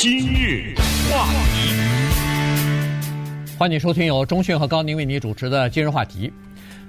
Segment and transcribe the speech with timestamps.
[0.00, 0.76] 今日
[1.10, 1.74] 话题，
[3.58, 6.32] 欢迎收听由钟迅和高宁为你主持的今日话题。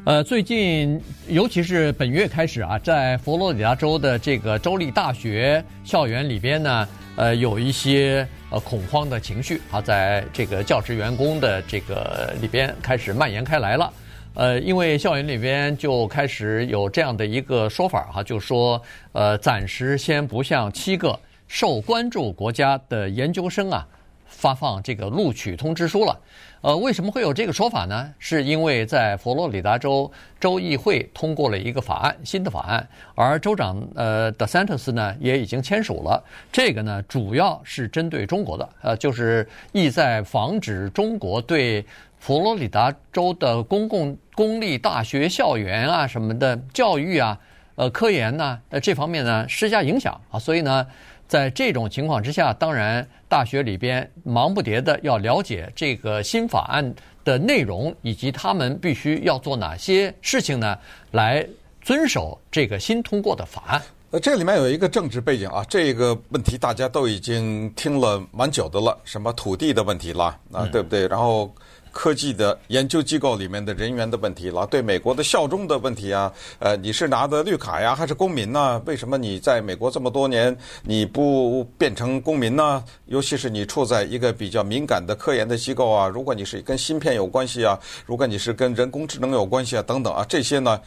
[0.03, 13.91] 呃，最近尤其是本月开始啊，在佛罗里达州的这个州立大学校园里边呢，呃，有一些呃恐慌的情绪啊，在这个教职员工的这个里边开始蔓延开来了。
[14.35, 18.79] 呃，因为校园里边就开始有这样的一个说法哈，就说
[19.13, 21.19] 呃，暂时先不向七个。
[21.49, 23.85] 受关注国家的研究生啊，
[24.27, 26.17] 发放这个录取通知书了。
[26.61, 28.13] 呃，为什么会有这个说法呢？
[28.19, 36.23] 是因为在佛罗里达州州议会通过了一个法案，新的法案，而州长呃德桑特斯呢也已经签署了。
[36.51, 41.83] 这个呢主要是针对中国的，呃，就是意在防止中国对
[42.19, 47.39] 佛罗里达州的公共公立大学校园啊什么的教育啊，
[47.73, 50.85] 呃，科研呢，呃，这方面呢施加影响啊，所以呢。
[51.29, 56.93] 在这种情况之下，当然大学里边忙不迭的要了解这个新法案
[57.23, 60.75] 的内容，以及他们必须要做哪些事情呢？
[61.11, 61.47] 来
[61.83, 63.81] 遵守这个新通过的法案。
[64.09, 71.07] 呃，这里面有一个政治背景啊，这个问题大家都已经听了蛮久的了，什么土地的问题啦，啊，对不对？
[71.07, 71.53] 然后。
[71.91, 78.81] 科技的研究机构里面的人员的问题了，对美国的效忠的问题啊，呃，你是拿的绿卡呀，还是公民呢？
[78.85, 82.83] 为什么你在美国这么多年你不变成公民呢？
[83.05, 90.79] 尤其是你处在一个比较敏感的科研的机构啊，如果你是跟芯片有关系啊，如果你是跟人工智能有关系啊，等等啊，这些呢，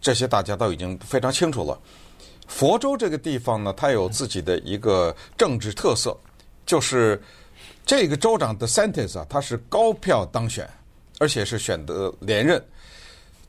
[0.00, 1.78] 这些大家都已经非常清楚了。
[2.46, 6.16] 佛州这个地方呢，它有自己的一个政治特色，
[6.64, 7.20] 就是。
[7.90, 10.64] 这个州长 DeSantis 啊，他是高票当选，
[11.18, 12.64] 而且是选择连任。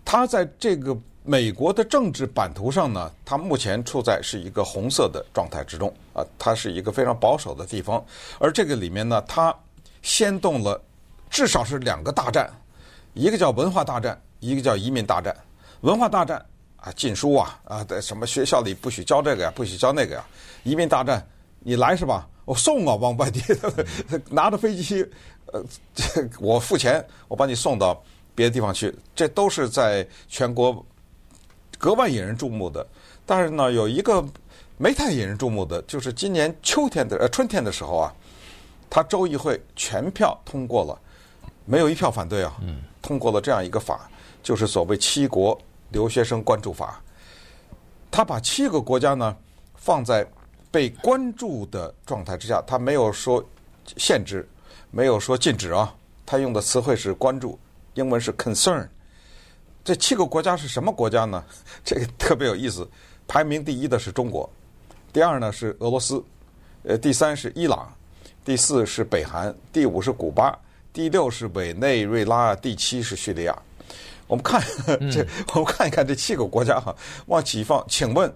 [0.04, 8.04] 他在这个美国的政治版图上呢，他目前处在是一个红色的状态之中啊，他是一个非常保守的地方。
[8.40, 9.56] 而这个里面呢，他
[10.02, 10.82] 掀动了
[11.30, 12.52] 至少是两个大战，
[13.14, 15.36] 一个叫文化大战，一个叫移民大战。
[15.82, 16.44] 文化大战
[16.78, 20.26] 啊，禁书啊啊，在什么学校里不许教这个呀，不许教那个呀。
[20.64, 21.24] 移民大战，
[21.60, 22.28] 你来是吧？
[22.52, 23.42] 我送啊，往外地
[24.30, 25.08] 拿着飞机，
[25.46, 25.64] 呃，
[26.38, 28.04] 我付钱，我把你送到
[28.36, 30.86] 别的地方去，这都是在全国
[31.78, 32.86] 格外引人注目的。
[33.26, 34.22] 但是呢，有一个
[34.78, 38.14] 没太引人注目的，就是今年秋天的呃春天的时候啊，
[38.90, 41.00] 他州议会全票通过了，
[41.64, 42.60] 没有一票反对啊，
[43.02, 44.10] 通过了这样一个法，
[44.44, 45.58] 就是所谓七国
[45.92, 47.02] 留学生关注法。
[48.12, 49.34] 他把七个国家呢
[49.74, 50.28] 放在。
[50.72, 53.44] 被关注的状态之下，他没有说
[53.98, 54.48] 限制，
[54.90, 55.94] 没有说禁止啊，
[56.26, 57.60] 他用的词汇是关注，
[57.94, 58.88] 英文是 concern。
[59.84, 61.44] 这七个国家是什么国家呢？
[61.84, 62.88] 这个特别有意思。
[63.28, 64.50] 排名第一的是中国，
[65.12, 66.24] 第二呢是俄罗斯，
[66.84, 67.94] 呃，第三是伊朗，
[68.44, 70.58] 第四是北韩，第五是古巴，
[70.94, 73.58] 第六是委内瑞拉，第七是叙利亚。
[74.28, 74.62] 我们看
[75.12, 76.96] 这，我们看一看这七个国家哈，
[77.28, 78.34] 往起放，请问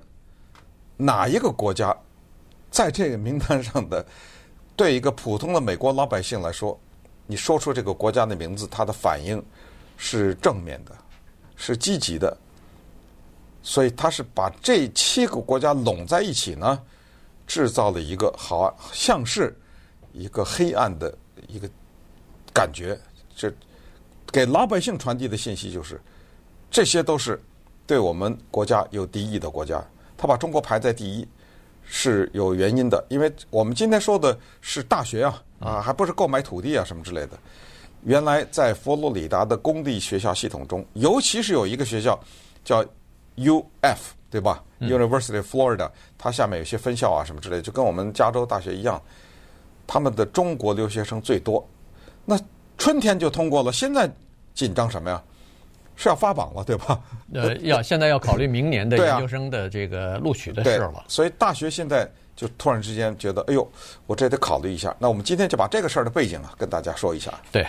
[0.97, 1.95] 哪一个国家？
[2.75, 4.05] 在这个名单上的，
[4.75, 6.77] 对一个普通的美国老百姓来说，
[7.25, 9.41] 你说出这个国家的名字，他的反应
[9.95, 10.91] 是正面的，
[11.55, 12.37] 是积极的。
[13.63, 16.77] 所以他是把这七个国家拢在一起呢，
[17.47, 19.57] 制造了一个好像是
[20.11, 21.69] 一个黑暗的一个
[22.53, 22.99] 感觉。
[23.37, 23.49] 这
[24.33, 26.01] 给老百姓传递的信息就是，
[26.69, 27.41] 这些都是
[27.87, 29.81] 对我们国家有敌意的国家。
[30.17, 31.25] 他把中国排在第一。
[31.85, 37.37] 是有原因的，因为我们今天说的是大学啊，啊，还不是购买土地啊什么之类的。
[38.03, 42.19] 原来在佛罗里达的公立学校系统中，尤其是有一个学校
[42.63, 42.83] 叫
[43.37, 43.97] UF，
[44.29, 49.01] 对吧？University of Florida，它下面有些分校啊什么之类的，就跟我们加州大学一样，
[49.87, 51.67] 他们的中国留学生最多。
[52.25, 52.39] 那
[52.77, 54.11] 春天就通过了，现在
[54.53, 55.23] 紧张什么呀？
[55.95, 56.99] 是要发榜了，对吧？
[57.33, 61.05] 呃，要现在要考虑明年的 研究生的这个录取的事了。
[61.07, 63.65] 所以大学现在就突然之间觉得，哎呦，
[64.05, 64.93] 我这得考虑一下。
[64.99, 67.33] 那我们今天就把这个事儿的背景啊，跟大家说一下。
[67.51, 67.65] 对，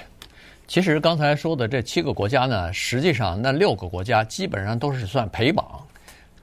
[0.66, 5.86] 其实刚才说的这七个国家呢，实际上那六个国家基本上都是算陪榜，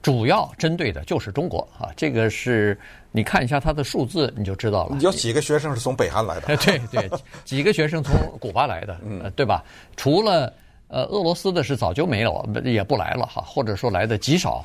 [0.00, 1.90] 主要针对的就是中国啊。
[1.94, 2.78] 这个是
[3.12, 4.96] 你看一下它的数字，你就知道了。
[5.00, 6.56] 有几个学生是从北韩来的？
[6.56, 7.10] 对对，
[7.44, 9.62] 几个学生从古巴来的，嗯，对吧？
[9.96, 10.50] 除了。
[10.94, 14.64] 呃，俄罗斯的是早就没有，也不来了哈，或者说来的极少。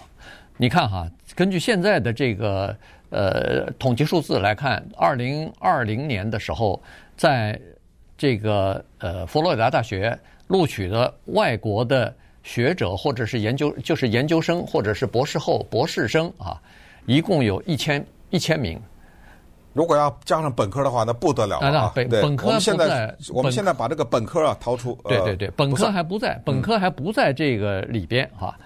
[0.57, 2.75] 你看哈，根据现在的这个
[3.09, 6.79] 呃统计数字来看，二零二零年的时候，
[7.17, 7.59] 在
[8.15, 10.15] 这个呃佛罗里达大学
[10.49, 16.61] 录取的外国的学者或者是研究，就是研究生或者是博士后、博士生啊，
[17.07, 18.79] 一共有一千一千名。
[19.73, 28.57] 如果要加上本科的话，那不得了了本本科我们现在我们现在把这个本科啊掏出，对对对，本科还不在，本科还不在这个里边哈。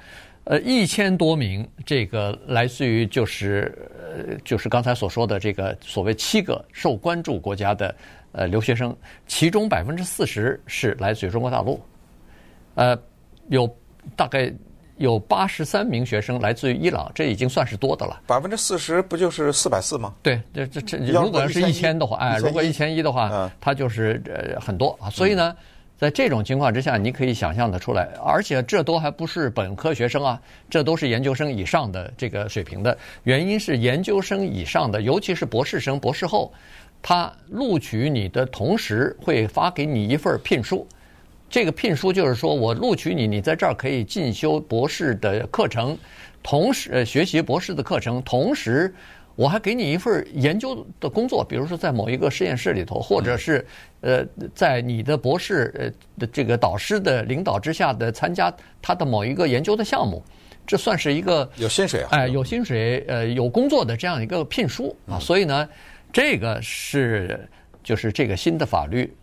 [0.46, 7.96] 呃，一千多名这个来自于就是呃就是刚才所说的这个所谓七个受关注国家的
[8.32, 8.96] 呃留学生，
[9.28, 11.82] 其中百分之四十是来自于中国大陆，
[12.76, 12.98] 呃，
[13.50, 13.70] 有
[14.16, 14.54] 大概。
[15.04, 18.22] 有八十三名学生来自于伊朗，这已经算是多的了。
[18.26, 20.14] 百分之四十不就是四百四吗？
[20.24, 25.10] 对，这这这，如果是一千的话，哎，如果一千一的话，它就是呃很多啊。
[25.10, 25.54] 所以呢，
[25.98, 32.98] 在这种情况之下，你可以想象的出来，而且这都还不是本科学生啊，这都是研究生以上的这个水平的。
[33.24, 36.50] 原因是研究生以上的，尤其是博士生、博士后，
[37.02, 40.88] 他录取你的同时会发给你一份聘书。
[41.54, 45.96] 这个聘书就是说，我录取你，你在这儿可以进修博士的课程，
[46.42, 48.92] 同时呃学习博士的课程，同时
[49.36, 53.64] 我还给你一份研究的工作，比如说在某一个实验室里头，或者是
[54.02, 58.52] 呃在你的博士呃的这个导师的领导之下的参加
[58.82, 60.24] 他的某一个研究的项目，
[60.66, 65.70] 这算是一个有薪水啊，哎有薪水呃有工作的这样一个聘书啊，所以呢，
[66.12, 67.48] 这个是
[67.84, 69.14] 就是这个新的法律。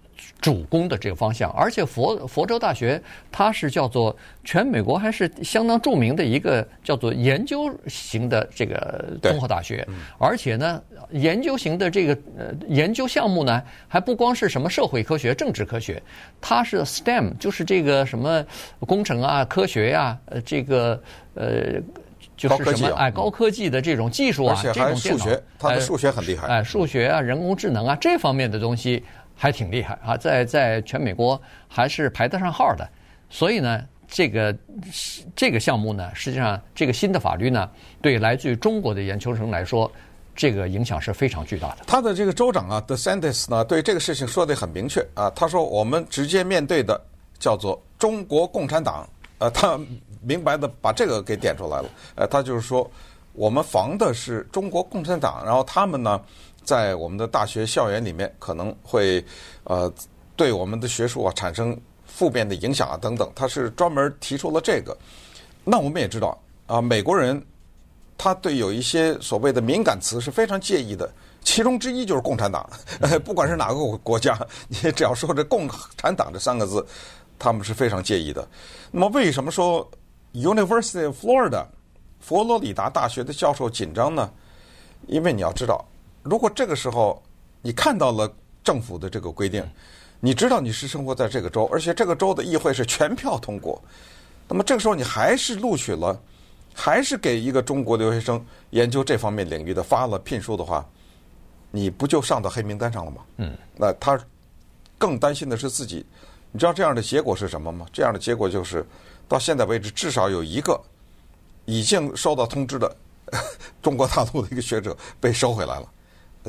[0.41, 3.01] 主攻的这个方向，而且佛佛州大学
[3.31, 9.87] 它是叫做全美国还是相当著名的一个叫做研究型的这个综合大学，
[10.19, 16.03] 而且呢，研究型的这个呃研究项目呢，还不光是什么社会科学、政治科学，
[16.41, 18.43] 它是 STEM，就是这个什么
[18.81, 21.03] 工程啊、科学呀、啊，呃，这个
[21.35, 21.81] 呃，
[22.35, 29.05] 就是什么哎，高科技的这种技术啊，这种数学，它的数学很厉害，哎，数学啊，人工智能啊，这方面的东西。
[29.43, 32.87] 还挺厉害啊，在在全美国还是排得上号的，
[33.31, 34.55] 所以呢，这个
[35.35, 37.71] 这个项目呢，实际上这个新的法律呢，
[38.03, 39.91] 对来自于中国的研究生来说，
[40.37, 41.79] 这个影响是非常巨大的。
[41.87, 47.01] 他的这个州长啊，DeSantis 呢，对这个事情说得很明确啊，他说我们直接面对的
[47.39, 49.09] 叫做中国共产党，
[49.39, 49.81] 呃， 他
[50.21, 52.87] 明白的把这个给点出来了，呃，他就是说
[53.33, 56.21] 我们防的是中国共产党，然后他们呢。
[56.71, 59.25] 在我们的大学校园里面，可能会
[59.65, 59.93] 呃
[60.37, 61.77] 对我们的学术啊产生
[62.07, 64.97] 负面的影响啊等等，他是专门提出了这个。
[65.65, 67.45] 那我们也知道啊，美国人
[68.17, 71.13] 他对有一些所谓的敏感词是非常介意的，
[71.43, 72.65] 其中之一就是共产党。
[73.25, 74.39] 不管是哪个国家，
[74.69, 76.87] 你只要说这“共产党”这三个字，
[77.37, 78.49] 他们是非常介意的。
[78.93, 79.91] 那么为什么说
[80.35, 81.67] University of Florida
[82.21, 84.31] 佛罗里达大学的教授紧张呢？
[85.09, 85.85] 因为你要知道。
[86.23, 87.23] 如果这个时候
[87.63, 88.31] 你看到了
[88.63, 89.65] 政府的这个规定，
[90.21, 93.83] 你知道你是生活在这个州，而且这个州的议会是全票通过，
[94.49, 96.21] 那么这个时候你还是录取了，
[96.75, 100.87] 还是给一个中国留学生研究这方面领域的发了聘书的话，
[101.71, 103.23] 你不就上到黑名单上了吗？
[103.39, 104.19] 嗯，那他
[104.99, 106.05] 更担心的是自己，
[106.53, 107.87] 你知道这样的结果是什么吗？
[107.93, 108.87] 这样的结果就是
[109.27, 110.79] 到现在为止至少有一个
[111.65, 112.95] 已经收到通知的
[113.81, 115.89] 中国大陆的一个学者被收回来了。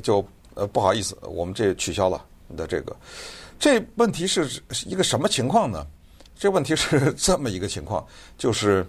[0.02, 2.96] 就呃不好意思，我们这取消了你的这个。
[3.60, 5.86] 这问题是一个什么情况呢？
[6.36, 8.04] 这问题是 这么一个情况，
[8.36, 8.84] 就是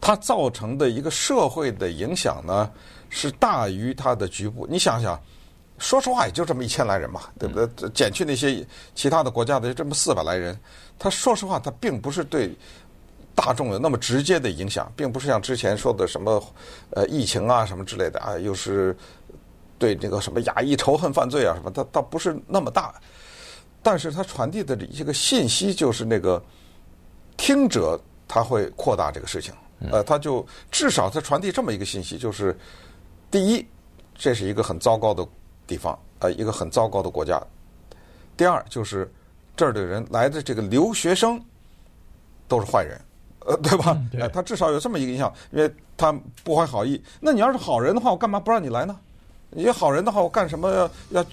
[0.00, 2.70] 它造成的一个社会的影响呢，
[3.10, 4.66] 是大于它的局部。
[4.66, 5.20] 你想想，
[5.76, 7.90] 说实话也就这么一千来人吧，对不对？
[7.90, 10.58] 减去那些其他的国家的这么四百来人，
[10.98, 12.56] 他说实话，他并不是对
[13.34, 16.42] 大众有那么直接的影响，并不是像之前说的什么
[16.92, 18.96] 呃疫情啊什么之类的啊，又是。
[19.78, 22.94] 对这个什么亚裔仇恨犯罪啊什么，它倒不是那么大，
[23.82, 26.42] 但是它传递的一个信息就是那个
[27.36, 29.54] 听者他会扩大这个事情，
[29.90, 32.54] 呃，他就至少他传递这么一个信息，就是
[33.30, 33.66] 第一，
[34.14, 35.26] 这是一个很糟糕的
[35.66, 37.38] 地方，呃，一个很糟糕的国家；
[38.36, 39.10] 第二，就是
[39.56, 41.40] 这儿的人来的这个留学生
[42.48, 43.00] 都是坏人，
[43.46, 43.96] 呃，对吧？
[44.18, 47.02] 呃，他至少有这么一个印象，因为他不怀好意。
[47.20, 48.98] 那你要是好人的话，我干嘛不让你来呢？
[49.50, 51.26] 你好人的话，我干什么要要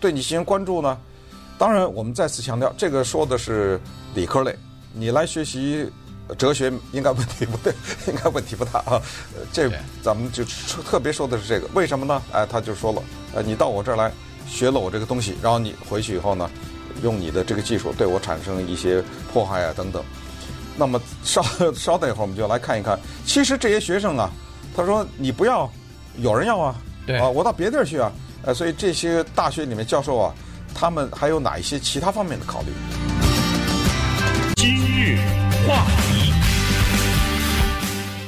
[0.00, 0.96] 对你进行关注呢？
[1.58, 3.78] 当然，我们再次强调，这个说的是
[4.14, 4.56] 理科类，
[4.94, 5.86] 你来学习
[6.38, 7.72] 哲学应该问题不对，
[8.08, 9.00] 应该问题不大啊。
[9.52, 9.70] 这
[10.02, 10.42] 咱们就
[10.86, 12.22] 特别说的是这个，为什么呢？
[12.32, 13.02] 哎，他就说了，
[13.34, 14.10] 呃，你到我这儿来
[14.48, 16.50] 学了我这个东西，然后你回去以后呢，
[17.02, 20.02] 用你的这个技术对我产生一些迫害啊等等。
[20.78, 21.42] 那么稍
[21.74, 24.30] 稍等一会儿，我们就来看一看，其实这些学生啊，
[24.74, 25.70] 他说你不要，
[26.16, 26.74] 有人要啊。
[27.10, 28.12] 对啊，我到别地儿去啊，
[28.44, 30.34] 呃，所以这些大学里面教授啊，
[30.72, 32.68] 他们还有哪一些其他方面的考虑？
[34.54, 35.18] 今日
[35.66, 36.32] 话题，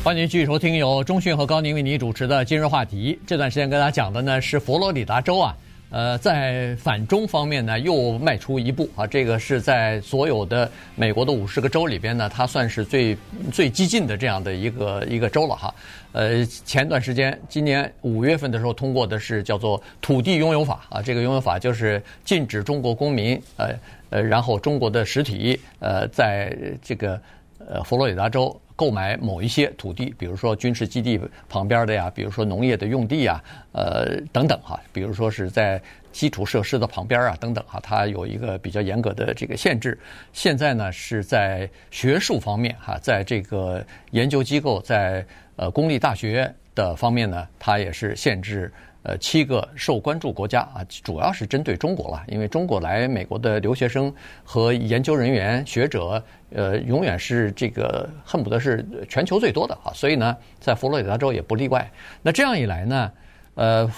[0.02, 3.16] 欢迎继续收听由中讯和高宁为您主持的今日话题。
[3.24, 5.54] 这段时间跟大家讲的呢是佛罗里达州啊，
[5.92, 9.06] 呃，在反中方面呢又迈出一步啊。
[9.06, 13.16] 这个是在所有的美国的五十个州里边呢，它算是最
[13.52, 15.74] 最激进的这样的一个一个州了哈。
[16.12, 23.68] 呃，前段时间今年五月份的时候通过的是叫做土地拥有法啊，这个拥有法就是禁止中国公民呃
[24.10, 27.20] 呃，然后中国的实体呃，在这个
[27.58, 28.58] 呃佛罗里达州。
[28.82, 31.16] 购买某一些土地，比如说军事基地
[31.48, 39.96] 旁边的呀，比如说农业的用地呀，呃等等哈，比如说是在基础设施的旁边啊等等哈，它有一个比较严格的这个限制。
[40.32, 45.24] 现在呢是在学术方面哈，在这个研究机构在
[45.54, 48.72] 呃公立大学的方面呢，它也是限制。
[49.04, 61.90] 呃，七个受关注国家啊，主要是针对中国了，因为中国来美国的留学生和研究人员、学者，呃，永远是这个恨不得是全球最多的啊，所以呢，在佛罗里达州也不例外。
[62.22, 63.12] 那这样一来呢，
[63.54, 63.90] 呃，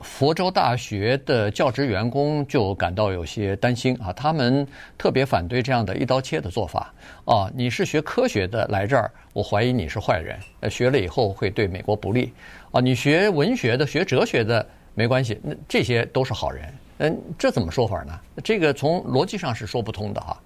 [0.00, 4.66] 佛州大学的教职员工就感到有些担心啊，他们
[4.98, 6.92] 特别反对这样的一刀切的做法
[7.24, 7.50] 啊。
[7.54, 12.32] 你是学科学的来这儿，我怀疑你是坏人，呃，学了以后会对美国不利。
[12.72, 16.74] 啊，你学文学的、学哲学的没关系，那这些都是好人。
[16.98, 18.12] 嗯，这怎么说法呢？
[18.44, 20.36] 这个从逻辑上是说不通的哈。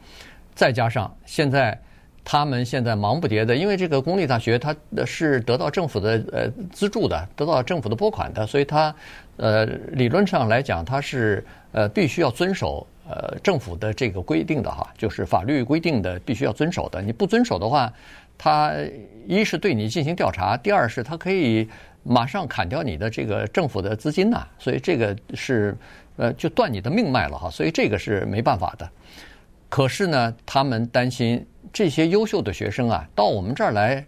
[0.55, 1.81] 再加上现在
[2.25, 4.75] 他们现在忙不迭的，因为这个公立大学它
[5.07, 8.95] 是得到政府的呃资助的，得到政府的拨款的，所以它
[9.37, 17.03] 呃理论上来讲它是呃必须要遵守呃政府的这个规定的哈，就是法律规定的必须要遵守的。
[17.03, 17.93] 你不遵守的话，
[18.39, 18.75] 它
[19.27, 21.69] 一是对你进行调查，第二是它可以。
[22.03, 25.77] 马上砍掉你的这个政府的资金呐，所以这个是
[26.17, 28.91] 呃就断你的命脉了哈，所以这个是没办法的。
[29.69, 34.05] 可是呢，他们担心这些优秀的学生啊，到我们这儿来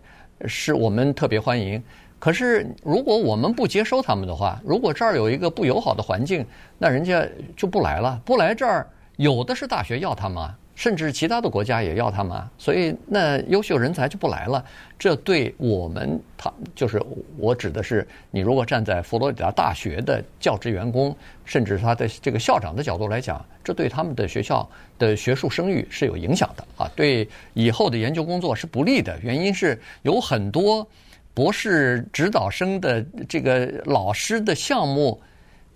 [0.46, 1.82] 是我们特别欢迎。
[2.18, 6.46] 可是如果我们不接收他们的话，如果这儿有一个不友好的环境，
[6.78, 7.26] 那人家
[7.56, 8.20] 就不来了。
[8.24, 10.58] 不来这儿，有的是大学要他们啊。
[10.74, 14.64] 甚至其他的国家也要他们啊，所以那优秀人才就不来了。
[14.98, 17.00] 这对我们，他就是
[17.36, 21.14] 我指的是，你如果站在佛罗里达大学的教职员工，
[21.44, 29.18] 甚至他的这个校长的角度来讲，这对他们的学校的学术声誉是有影响的啊，对以后的研究工作是不利的。
[29.22, 30.86] 原因是有很多
[31.34, 35.20] 博士指导生的这个老师的项目。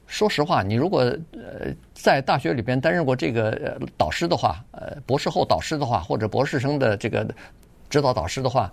[0.06, 1.00] 说实话，你如果
[1.32, 7.26] 呃在大学里边担任过这个导师的话，呃博士后导师的话，或者博士生的这个
[7.90, 8.72] 指导导师的话，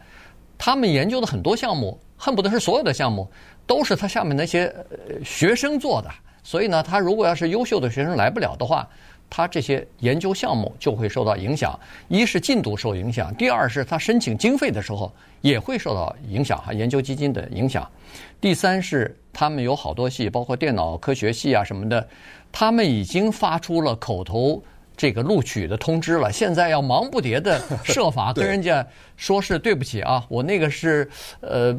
[0.58, 3.30] 他们研究的很多项目，恨不得是所有的项目
[3.66, 6.10] 都是他下面那些呃学生做的。
[6.44, 8.88] 所以呢，他如果要是优秀的学生来不了的话，
[9.36, 11.78] 他这些研究项目就会受到影响。
[12.08, 15.12] 一是进度受影响，第二是他申请经费的时候
[15.42, 17.90] 也会受到影响哈，研究基金的影响。
[18.40, 22.08] 第三是他们有好多系，包括电脑科学系啊什么的，
[22.52, 24.64] 他们已经发出了口头
[24.96, 26.32] 这个录取的通知了。
[26.32, 28.86] 现在要忙不迭的设法 跟人家
[29.18, 31.10] 说是对不起啊，我那个是
[31.40, 31.76] 呃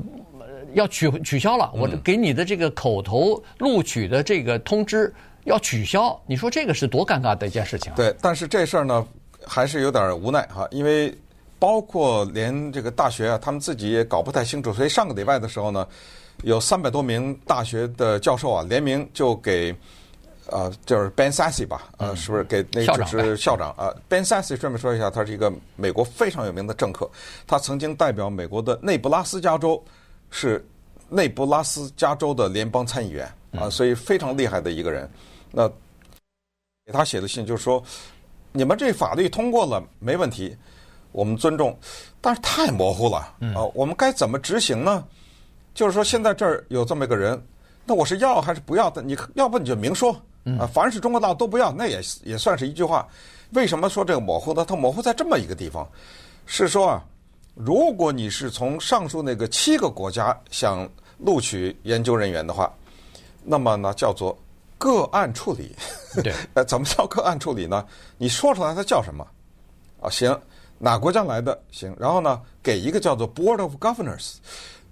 [0.72, 6.20] 要取取消了，我给你的这个口头录取的这个通知要取消。
[6.26, 7.96] 你说这个是多尴尬的一件事情啊？
[7.96, 9.06] 对，但是这事儿呢
[9.46, 11.14] 还是有点无奈哈，因为
[11.58, 15.86] 包括连这个大学啊，他们自己也搞不太清楚，所以上个礼拜的时候呢。
[16.42, 19.74] 有三百多名大学的教授啊，联名就给，
[20.48, 27.08] 呃，就是 Ben Sasse 吧，呃，是不是给那就是校长啊？Ben Sasse 顺便说一下，他是一个美国非常有名的政客，
[27.46, 29.82] 他曾经代表美国的内布拉斯加州，
[30.28, 30.62] 是
[31.08, 35.08] 内布拉斯加州的联邦参议员啊，所以非常厉害的一个人。
[35.54, 35.68] 那
[36.84, 37.82] 给他写的信就是说，
[38.52, 40.56] 你们这法律通过了没问题，
[41.12, 41.78] 我们尊重，
[42.20, 43.18] 但是太模糊了
[43.54, 45.06] 啊，我们该怎么执行呢？
[45.72, 47.40] 就是说，现在这儿有这么一个人，
[47.84, 49.00] 那我是要还是不要的？
[49.00, 50.12] 你要不你就明说
[50.58, 53.08] 啊，凡是中国大陆都不要，那也也算是一句话。
[53.52, 54.64] 为什么说这个模糊呢？
[54.64, 55.88] 它模糊在这么一个地方，
[56.44, 57.04] 是说啊，
[57.54, 62.72] 如果你是从上述那个七个国家想录取研究人员的话，
[63.44, 64.36] 那么呢叫做
[64.78, 65.74] 个案处理。
[66.22, 67.84] 对， 呃，怎么叫个案处理呢？
[68.18, 69.26] 你说出来它叫什么？
[70.00, 70.38] 啊，行，
[70.78, 71.58] 哪国家来的？
[71.70, 74.36] 行，然后呢，给一个叫做 Board of Governors。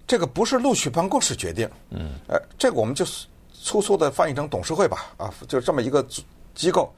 [0.04, 3.04] 这个不是录取办公室决定，嗯，呃，这个我们就
[3.52, 6.02] 粗粗的翻译成董事会吧，啊，就这么一个
[6.54, 6.92] 机构，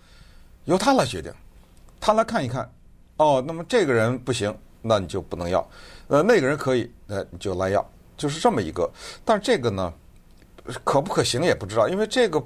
[0.64, 1.32] 由他来决定，
[2.00, 2.68] 他来看一看，
[3.18, 5.64] 哦，那么这个人不行，那你就不能要，
[6.08, 7.86] 呃，那个人可以，呃，你就来要，
[8.16, 8.90] 就是这么一个。
[9.24, 9.92] 但是这个呢，
[10.84, 12.42] 可不可行也不知道，因为这个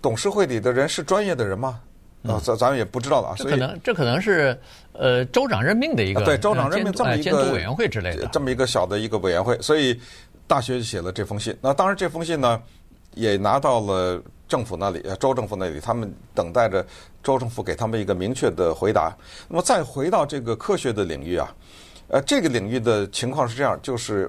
[0.00, 1.80] 董事会里的人是专业的人吗？
[2.26, 3.34] 啊，咱咱们也不知道了啊。
[3.36, 4.58] 这可能这可能是
[4.92, 10.00] 呃州长任命的一个对州长任命这么一个监督委员会之类的这么一个小的一个委员会，所以
[10.46, 11.56] 大学就写了这封信。
[11.60, 12.60] 那当然这封信呢
[13.14, 16.84] 也拿到了政府那里，州政府那里，他们等待着
[17.22, 19.16] 州政府给他们一个明确的回答。
[19.48, 21.54] 那么再回到这个科学的领域啊，
[22.08, 24.28] 呃，这个领域的情况是这样，就是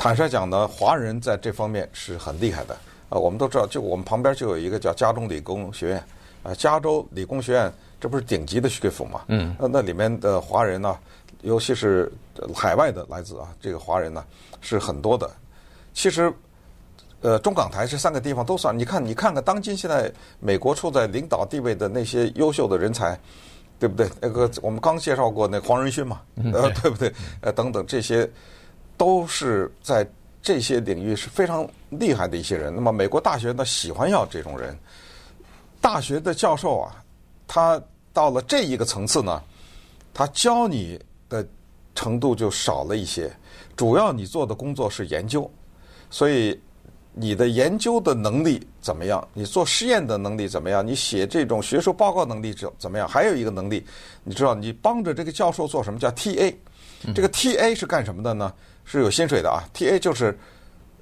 [0.00, 2.74] 坦率讲呢，华人在这方面是很厉害的。
[3.10, 6.02] 啊，我们都知道，就我们旁边就有一个叫加州理工学院，
[6.42, 9.20] 啊，加州理工学院这不是顶级的学府嘛？
[9.28, 10.96] 嗯，那那里面的华人呢，
[11.42, 12.10] 尤其是
[12.54, 14.24] 海外的来自啊，这个华人呢
[14.62, 15.30] 是很多的。
[15.92, 16.32] 其实，
[17.20, 18.76] 呃，中港台这三个地方都算。
[18.76, 23.20] 你看，你看看当今现在美国处在领导地位的那些优秀的人才，
[23.78, 24.08] 对不对？
[24.18, 26.22] 那个我们刚介绍过那黄仁勋嘛，
[26.54, 27.12] 呃，对不对？
[27.42, 28.26] 呃，等等这些
[29.00, 30.06] 都是在。
[30.42, 32.74] 这些领域是非常厉害的一些人。
[32.74, 34.74] 那么，美国大学呢喜欢要这种人。
[35.82, 37.04] 大学的教授啊，
[37.46, 37.78] 他
[38.10, 39.42] 到了这一个层次呢，
[40.14, 41.46] 他教你的
[41.94, 43.30] 程度就少了一些。
[43.76, 45.48] 主要你做的工作是研究，
[46.08, 46.58] 所以
[47.12, 49.22] 你的研究的能力怎么样？
[49.34, 50.84] 你做实验的能力怎么样？
[50.84, 53.06] 你写这种学术报告能力怎怎么样？
[53.06, 53.86] 还有一个能力，
[54.24, 55.98] 你知道，你帮着这个教授做什么？
[56.00, 56.54] 叫 TA。
[57.14, 58.50] 这个 TA 是干什么的呢？
[58.90, 60.36] 是有薪水的啊，TA 就是，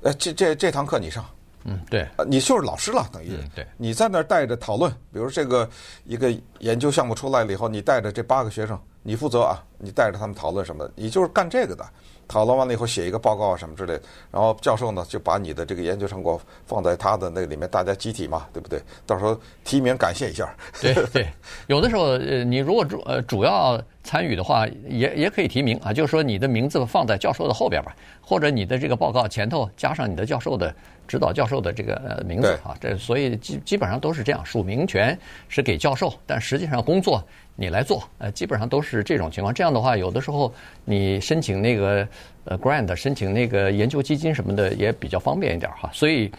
[0.03, 1.25] 呃，这这这堂课你上，
[1.65, 5.69] 嗯，对，你就是老师了，等于，对，你在那儿带着讨论，比如这个
[6.05, 11.85] 一个研究项目出来了以后，你带着这八个学生，你负责啊，你带着他们讨论什么的，你就是干这个的。
[12.29, 18.83] 讨论完了以后写一个报告啊什么之类的，然后教授呢就把你的这个研究成果放在他的那个里面，大家集体嘛，对不对？
[19.07, 20.55] 到时候提名感谢一下。
[20.79, 21.27] 对对，
[21.69, 30.75] 有的时候呃，你如果主呃主要参与的话，也也可以提名啊，就是说你的名字放在教授的后边吧，或者你的这个报告前头加上你的教授的
[31.07, 37.23] 指导教授的这个呃名字啊，这所以基基本上都是这样，署名权是给教授，但实际上工作。
[37.61, 39.53] 你来做，呃，基本上都是这种情况。
[39.53, 42.07] 这样的话，有的时候你申请那个
[42.45, 45.91] 呃 grant，申请那个研究基金什么的也比较方便一点哈。
[45.93, 46.31] 所以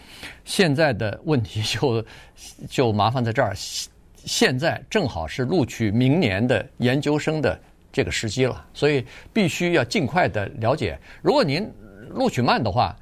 [0.46, 2.02] 现在的问题就
[2.70, 3.52] 就麻烦在这儿，
[4.24, 7.58] 现在正好是录取明年的研究生的
[7.92, 10.98] 这个时机了，所以必须要尽快的了解。
[11.22, 11.68] 如果您
[12.10, 12.96] 录取慢的话，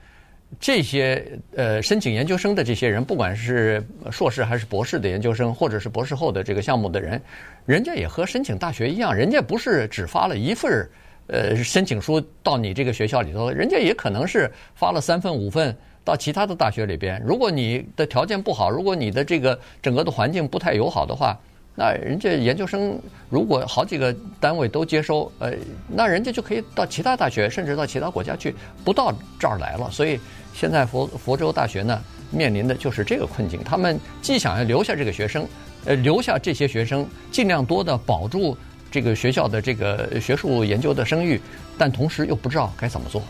[0.59, 1.22] 这些
[1.57, 7.20] 呃申请研究生的这些人，不管是硕士还是博士的研究生，或者是博士后的这个项目的人，
[7.66, 10.88] 人家也和申请大学一样，人家不是只发了一份
[11.26, 15.76] 呃申请书到你这个学校里头，人家也可能是发了三份五份
[16.09, 17.23] 到其他的大学里边。
[17.23, 21.38] 如果你的条件不好，如果你的这个整个的环境不太友好的话，
[21.75, 25.53] 那人家研究生如果好几个单位都接收，呃，
[25.87, 28.55] 那人家就可以到其他大学，甚至到其他国家去，
[28.87, 29.90] 不到这儿来了。
[29.90, 30.18] 所以
[30.55, 33.62] 现在佛佛州大学呢，面临的就是这个困境。
[33.62, 35.47] 他们既想要留下这个学生，
[35.85, 38.57] 呃，留下这些学生，尽量多的保住
[38.90, 41.38] 这个学校的这个学术研究的声誉，
[41.77, 43.23] 但同时又不知道该怎么做。